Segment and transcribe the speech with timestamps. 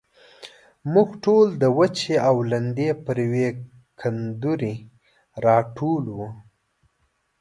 [0.93, 3.45] موږ ټول د وچې او لندې پر يوه
[3.99, 4.73] کوندرې
[5.45, 6.29] راټول وو.